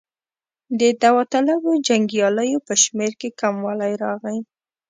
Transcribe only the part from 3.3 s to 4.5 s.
کموالی راغی.